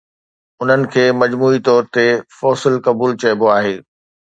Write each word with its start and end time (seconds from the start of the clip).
انهن 0.61 0.81
کي 0.95 1.03
مجموعي 1.21 1.59
طور 1.67 1.81
تي 1.95 2.07
فوسل 2.39 2.73
فيول 2.85 3.11
چئبو 3.21 3.47
آهي 3.57 3.75